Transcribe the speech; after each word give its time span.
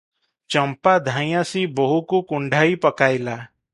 ଚମ୍ପା 0.53 0.93
ଧାଇଁଆସି 1.09 1.63
ବୋହୂକୁ 1.81 2.23
କୁଣ୍ଢାଇ 2.33 2.81
ପକାଇଲା। 2.87 3.37